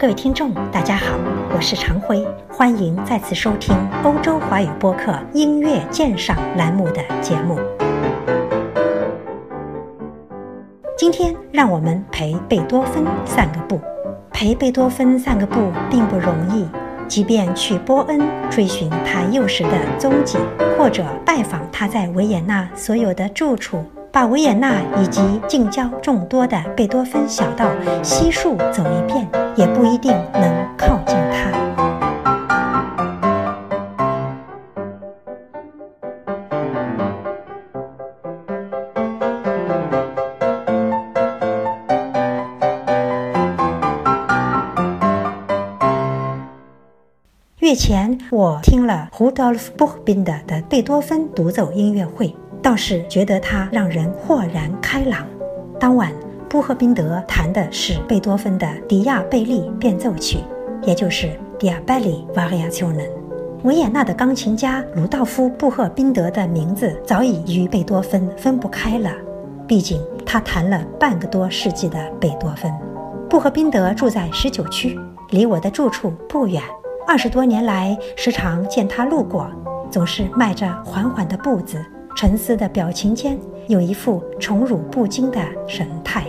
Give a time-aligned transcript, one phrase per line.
[0.00, 1.14] 各位听众，大家好，
[1.54, 7.60] 我是常辉，欢迎再次收听欧洲华语播客音乐鉴赏栏目的节目。
[10.96, 13.78] 今天，让我们陪贝多芬散个步。
[14.32, 16.66] 陪贝多芬散个步并不容易，
[17.06, 20.38] 即便去波恩追寻他幼时的踪迹，
[20.78, 23.84] 或者拜访他在维也纳所有的住处。
[24.12, 27.70] 把维也纳以及近郊众多的贝多芬小道
[28.02, 29.24] 悉数走一遍，
[29.56, 31.50] 也不一定能靠近他。
[47.58, 52.34] 月前，我听了 Rudolf Buchbinder 的贝多芬独奏音乐会。
[52.62, 55.26] 倒是觉得他让人豁然开朗。
[55.78, 56.12] 当晚，
[56.50, 60.38] 布赫宾德弹的是贝多芬的《迪亚贝利变奏曲》，
[60.84, 61.28] 也就是
[61.60, 63.06] 《Diabelli Variationen》。
[63.62, 69.12] 维也纳的钢琴家鲁道夫·布赫宾德的名字早已与贝多芬分不开了，
[69.68, 72.68] 毕竟他弹了半个多世纪的贝多芬。
[73.28, 76.60] 布赫宾德住在十九区，离我的住处不远。
[77.06, 79.48] 二十多年来，时常见他路过，
[79.88, 81.80] 总是迈着缓缓的步子。
[82.16, 83.38] 沉思的表情间
[83.68, 85.38] 有一副宠辱不惊的
[85.68, 86.26] 神态，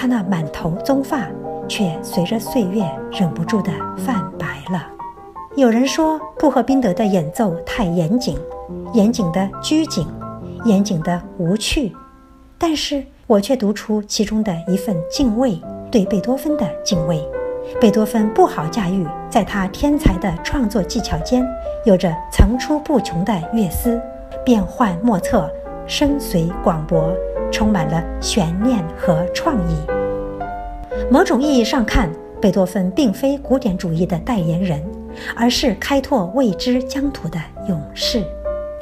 [0.00, 1.28] 他那满头棕发
[1.68, 4.86] 却随着岁月忍不住的泛白了。
[5.56, 8.38] 有人说布赫宾德的演奏太严谨，
[8.94, 10.06] 严谨的拘谨，
[10.64, 11.94] 严谨的无趣，
[12.56, 17.22] 但是我却读出其中的一份敬畏，对贝多芬的敬畏。
[17.78, 21.46] 贝多芬不好驾驭，在他天才的创作技巧间，
[21.84, 24.00] 有着层出不穷的乐思。
[24.46, 25.50] 变幻莫测，
[25.90, 27.12] 深邃广博，
[27.50, 29.74] 充满了悬念和创意。
[31.10, 32.08] 某种意义上看，
[32.40, 34.80] 贝多芬并非古典主义的代言人，
[35.34, 38.20] 而是开拓未知疆土的勇士；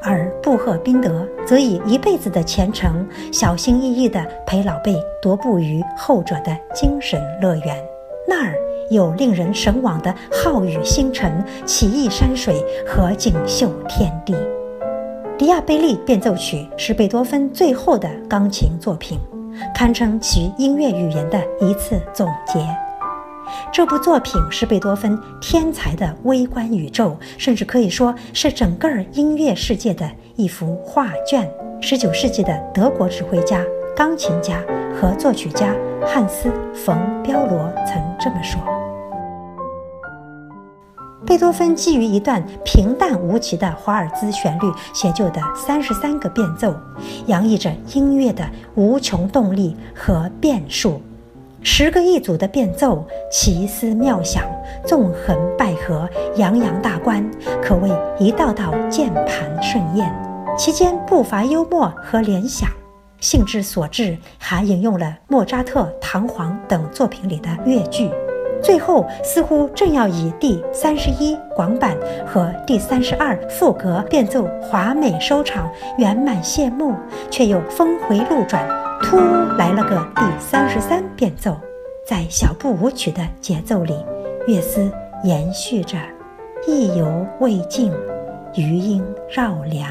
[0.03, 7.83] 而布赫宾德则以一辈子的虔诚，小心翼翼地陪老辈踱步于后者的精神乐园。
[8.29, 8.55] 那儿
[8.91, 14.35] 有令人神往的浩宇星辰、奇异山水和锦绣天地。
[15.39, 19.17] 《迪亚贝利变奏曲》是贝多芬最后的钢琴作品，
[19.73, 22.59] 堪称其音乐语言的一次总结。
[23.71, 31.49] 这部作品是贝多芬天才的微观宇宙，甚至可以说是整个音乐世界的一幅画卷。
[31.81, 33.65] 19世纪的德国指挥家、
[33.97, 34.61] 钢琴家
[35.01, 35.73] 和作曲家
[36.05, 38.78] 汉斯·冯·彪罗曾这么说。
[41.29, 46.75] 贝多芬基于一段平淡无奇的华尔兹旋律写就的三十三个变奏，
[47.27, 51.03] 洋溢着音乐的无穷动力和变数。
[51.63, 54.43] 十个一组的变奏，奇思妙想，
[54.87, 57.23] 纵横捭阖，洋洋大观，
[57.63, 60.11] 可谓一道道键盘盛宴。
[60.57, 62.71] 其间不乏幽默和联想，
[63.21, 68.11] 兴致所致，还引用了莫扎特《唐璜》等作品里的乐句。
[68.63, 71.97] 最后似乎正要以第三十一广板
[72.27, 76.95] 和第三十二副格变奏华美收场，圆满谢幕，
[77.31, 78.69] 却又峰回路转，
[79.03, 79.17] 突
[79.57, 81.57] 来了个第三十三变奏。
[82.07, 83.95] 在小步舞曲的节奏里，
[84.47, 84.91] 乐思
[85.25, 85.97] 延续着，
[86.67, 87.93] 意犹未尽，
[88.55, 89.91] 余音绕梁。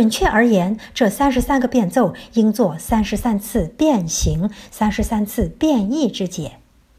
[0.00, 6.52] 准确而言，这三十三个变奏应作三十三次变形、三十三次变异之解。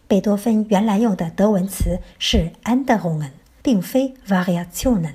[0.07, 3.31] 贝多芬原来用的德文词是 “anderungen”，
[3.63, 5.13] 并非 Variationen。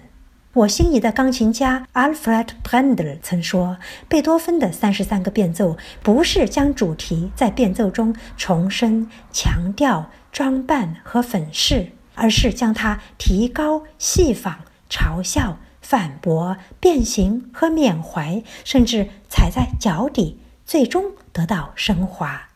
[0.52, 3.76] 我心仪的钢琴家 Alfred Brendel 曾说，
[4.08, 15.58] 贝多芬的三十三个变奏不是将主题在变奏中重申、强调、装扮和粉饰，而是将它提高、细仿、嘲笑。
[15.88, 22.48] 反驳、变形和缅怀，甚至踩在脚底，最终得到升华。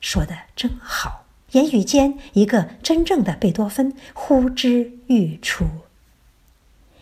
[0.00, 5.64] 说的真好，言语间，一个真正的贝多芬呼之欲出。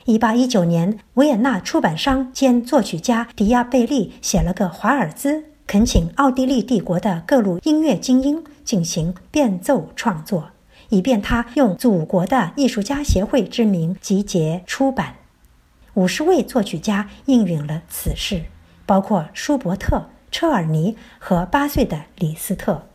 [0.05, 10.50] 一八一九年，维也纳出版商兼作曲家迪亚贝利写了个华尔兹，恳请奥地利帝国的各路音乐精英进行变奏创作，
[10.91, 15.19] 以便他用祖国的艺术家协会之名集结出版。
[15.94, 18.44] 五十位作曲家应允了此事，
[18.87, 22.87] 包括舒伯特、车尔尼和八岁的李斯特。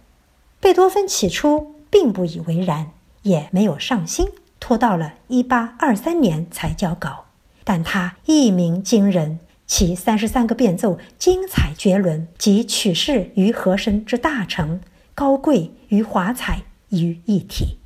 [0.59, 2.92] 贝多芬起初并不以为然，
[3.24, 4.27] 也没有上心。
[4.57, 7.25] 拖到了一八二三年才交稿，
[7.63, 14.81] 但他一鸣惊人，其三十三个变奏精彩绝伦，集曲式与和声之大成，
[15.13, 17.77] 高贵与华彩于一体。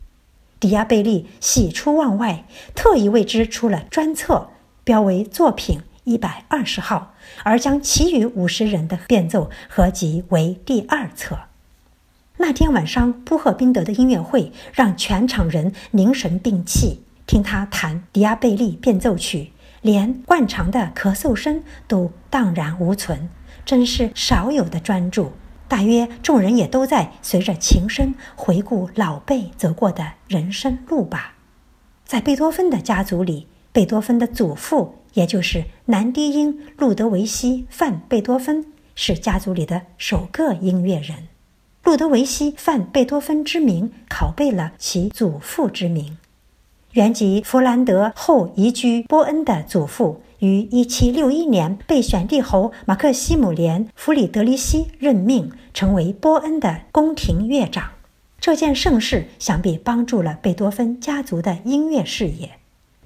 [0.57, 2.45] 迪亚贝利喜出望外，
[2.75, 4.49] 特意为之出了专册，
[4.89, 7.13] 标为作品一百二十号，
[7.43, 11.41] 而将其余五十人的变奏合集为第二册。
[12.37, 19.51] 那天晚上，布赫宾德的音乐会让全场人凝神屏气，听他弹迪亚贝利变奏曲，
[19.83, 23.29] 连惯常的咳嗽声都荡然无存，
[23.63, 25.33] 真是少有的专注。
[25.67, 31.35] 大约众人也都在随着琴声回顾老辈走过的人生路吧。
[32.05, 33.45] 在贝多芬的家族里，
[33.79, 41.29] 贝多芬的祖父，也就是男低音路德维希·范·贝多芬，是家族里的首个音乐人。
[41.85, 46.17] 路德维希·范·贝多芬之名拷贝了其祖父之名。
[46.91, 57.91] 原籍弗兰德后移居波恩的祖父，于1761年被选帝侯马克西姆连·弗里德里希任命，成为波恩的宫廷乐长。
[58.41, 62.58] 这件盛事想必帮助了贝多芬家族的音乐事业。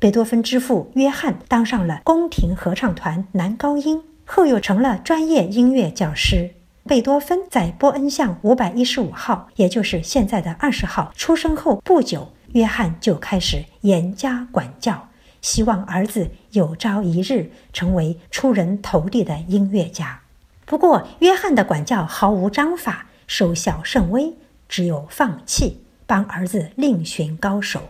[0.03, 6.49] 贝多芬之父约翰当上了宫廷合唱团男高音，后又成了专业音乐教师。
[6.85, 15.07] 贝多芬在波恩巷五百一十五号，也就是现在的二十号出生后不久，约翰就开始严加管教，
[15.41, 20.19] 希望儿子有朝一日成为出人头地的音乐家。
[20.65, 24.33] 不过，约翰的管教毫无章法，收效甚微，
[24.67, 27.81] 只有放弃，帮儿子另寻高手。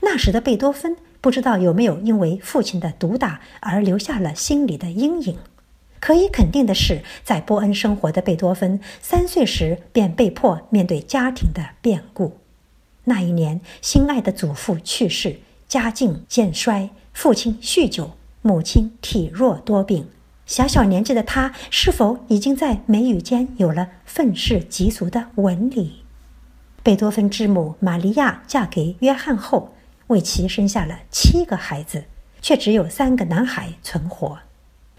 [0.00, 5.36] 那时的贝多芬不知道有没有因为父亲的毒打而留下了心里的阴影。
[6.00, 12.38] 可以肯定的是，在波恩生活的贝多芬三岁时便被迫面对家庭的变故。
[13.04, 20.08] 那一年，心爱的祖父去世，家境渐衰，父亲酗酒，母亲体弱多病。
[20.46, 26.02] 小小年纪的他，是否已经在眉宇间有了愤世嫉俗的纹理？
[26.82, 29.74] 贝多芬之母玛利亚嫁给约翰后，
[30.10, 32.04] 为其生下了七个孩子，
[32.42, 34.40] 却只有三个男孩存活。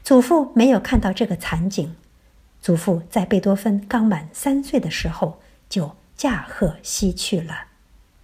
[0.03, 1.95] 祖父没有看到这个惨景，
[2.61, 7.65] 祖父在贝多芬刚满三岁的时候就驾鹤西去了。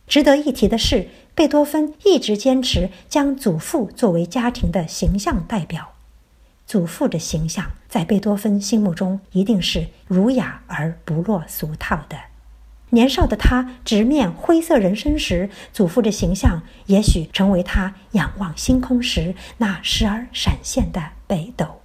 [0.07, 5.93] 值得一提的是，贝多芬一直坚持将祖父作为家庭的形象代表。
[6.65, 12.17] 祖父的形象在贝多芬心目中一定是儒雅而不落俗套的。
[12.91, 21.01] 年少的他直面灰色人生时，祖父的形象也许成为他仰望星空时那时而闪现的。
[21.27, 21.81] 北斗。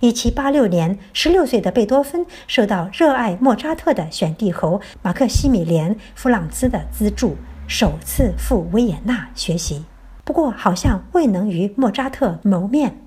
[0.00, 7.36] 一七八六年，十六岁的贝多芬受到热爱莫扎特的选帝侯马克西米连·弗朗兹的资助，
[7.68, 9.84] 首次赴维也纳学习。
[10.24, 13.02] 不过，好像未能与莫扎特谋面。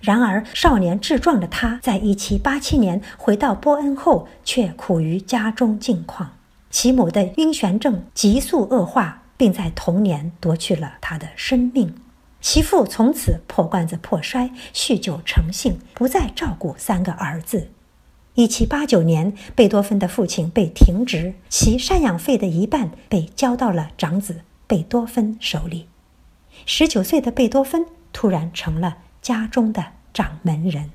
[0.00, 6.30] 然而，少年志壮的他，在一七八七年回到波恩后，却苦于家中境况。
[6.70, 11.94] 其母的晕眩症急速恶化，并在同年夺去了他的生命。
[12.40, 17.70] 其父从此破罐子破摔，酗酒成性，不再照顾三个儿子。
[18.34, 25.88] 一七八九年，贝多芬的父亲被停职，其赡养费的一半被交到了长子贝多芬手里。
[26.64, 30.90] 十九岁的贝多芬突然成了家中的掌门人，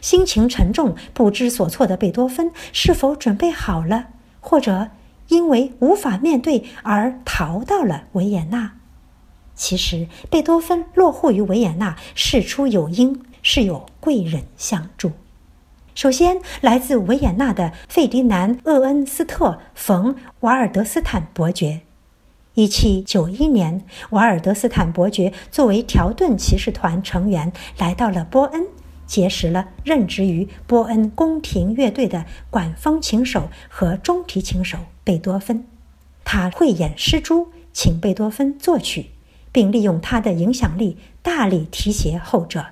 [0.00, 4.08] 心情沉重、不知所措的贝多芬是否准备好了，
[4.40, 4.88] 或者
[5.28, 8.72] 因为无法面对而逃到了维也纳？
[9.54, 15.12] 其实，贝多芬落户于维也纳，事出有因，是有贵人相助。
[15.94, 21.82] 首先，来自维也纳的费迪南·厄恩斯特·冯·瓦尔德斯坦伯爵。
[22.54, 28.66] 1791年，瓦尔德斯坦伯爵作为条顿骑士团成员来到了波恩，
[29.06, 35.66] 结识了任职于波恩宫廷乐队的管风琴手和中提琴手贝多芬。
[36.24, 39.10] 他慧眼识珠，请贝多芬作曲。
[39.52, 42.68] 并利用他的影响力大力提携后者。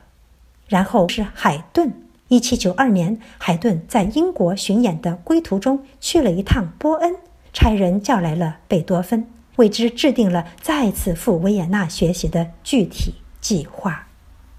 [0.67, 1.93] 然后是海顿。
[2.29, 7.17] 一七九二年，海顿在英国巡演的归途中去了一趟波恩，
[7.53, 9.27] 差人叫来了贝多芬，
[9.61, 14.07] 为之制定了再次赴维也纳学习的具体计划。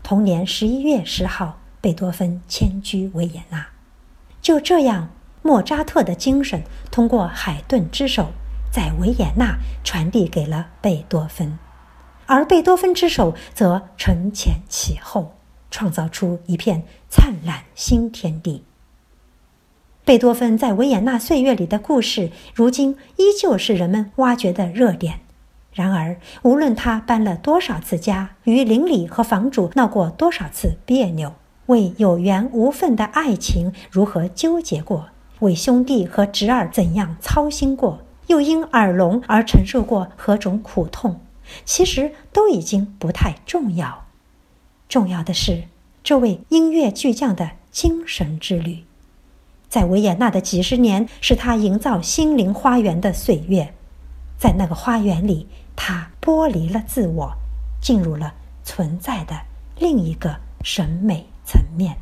[0.04, 3.66] 同年十一月十号，贝多芬迁居维也纳。
[4.44, 5.10] 就这样，
[5.42, 8.30] 莫扎特的精神通过海顿之手，
[8.72, 11.58] 在维也纳传递给了贝多芬，
[12.28, 15.34] 而贝多芬之手则承前启后，
[15.72, 18.64] 创造出一片灿烂新天地。
[20.12, 25.22] 贝多芬在维也纳岁月里的故事，如今依旧是人们挖掘的热点。
[25.72, 31.34] 然而，无论他搬了多少次家，与邻里和房主闹过多少次别扭，
[31.68, 35.08] 为有缘无分的爱情如何纠结过，
[35.40, 41.22] 为兄弟和侄儿怎样操心过，又因耳聋而承受过何种苦痛，
[41.64, 44.08] 其实都已经不太重要。
[44.90, 45.64] 重要的是，
[46.04, 48.84] 这位音乐巨匠的精神之旅，
[49.72, 53.74] 在维也纳的几十年，是他营造心灵花园的岁月，
[54.38, 55.48] 在那个花园里。
[55.78, 57.32] 他剥离了自我，
[57.82, 58.34] 进入了
[58.66, 59.34] 存在的
[59.80, 61.96] 另一个审美层面。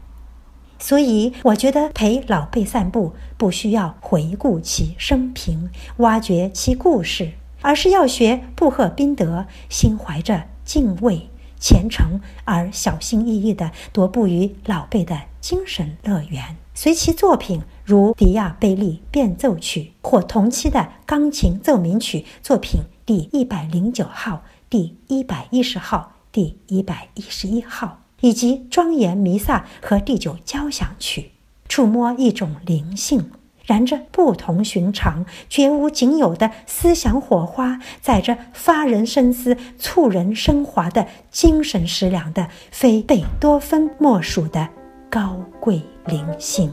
[0.79, 22.79] 所以，我觉得陪老辈散步不需要回顾其生平、挖掘其故事，而是要学布赫宾德，心怀着敬畏、虔诚而小心翼翼地踱步于老辈的精神乐园，随其作品如迪亚贝利变奏曲或同期的钢琴奏鸣曲作品。
[23.05, 31.31] 第一百零九号、第一百一十号、第一百一十一号，以及庄严弥撒和第九交响曲，
[31.67, 33.29] 触摸一种灵性，
[33.65, 44.69] 燃着不同寻常、绝无仅有的思想火花，载着发人深思、促人升华的精神食粮的，非贝多芬莫属的
[45.09, 46.71] 高贵灵性。